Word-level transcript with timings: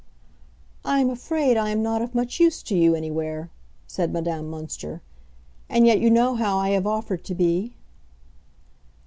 "I 0.83 0.99
am 0.99 1.11
afraid 1.11 1.57
I 1.57 1.69
am 1.69 1.83
not 1.83 2.01
of 2.01 2.15
much 2.15 2.39
use 2.39 2.63
to 2.63 2.75
you 2.75 2.95
anywhere!" 2.95 3.51
said 3.85 4.11
Madame 4.11 4.49
Münster. 4.49 4.99
"And 5.69 5.85
yet 5.85 5.99
you 5.99 6.09
know 6.09 6.33
how 6.33 6.57
I 6.57 6.69
have 6.69 6.87
offered 6.87 7.23
to 7.25 7.35
be." 7.35 7.75